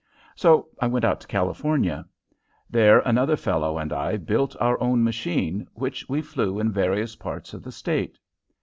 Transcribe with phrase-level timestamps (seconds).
[0.35, 2.07] So I went out to California.
[2.71, 7.53] There another fellow and I built our own machine, which we flew in various parts
[7.53, 8.17] of the state.